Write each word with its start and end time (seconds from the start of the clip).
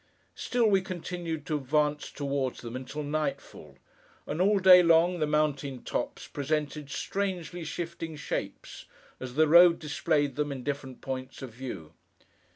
Still, 0.33 0.65
we 0.65 0.81
continued 0.81 1.45
to 1.45 1.57
advance 1.57 2.09
toward 2.09 2.55
them 2.55 2.75
until 2.75 3.03
nightfall; 3.03 3.77
and, 4.25 4.41
all 4.41 4.57
day 4.57 4.81
long, 4.81 5.19
the 5.19 5.27
mountain 5.27 5.83
tops 5.83 6.25
presented 6.25 6.89
strangely 6.89 7.63
shifting 7.63 8.15
shapes, 8.15 8.85
as 9.19 9.35
the 9.35 9.47
road 9.47 9.77
displayed 9.77 10.37
them 10.37 10.51
in 10.51 10.63
different 10.63 11.01
points 11.01 11.43
of 11.43 11.51
view. 11.51 11.93